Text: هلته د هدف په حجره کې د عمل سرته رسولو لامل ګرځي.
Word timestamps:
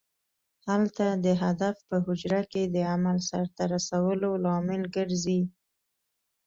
هلته 0.67 1.05
د 1.25 1.27
هدف 1.43 1.75
په 1.89 1.95
حجره 2.05 2.41
کې 2.51 2.63
د 2.75 2.77
عمل 2.91 3.17
سرته 3.29 3.63
رسولو 3.73 4.29
لامل 4.43 4.83
ګرځي. 4.95 5.41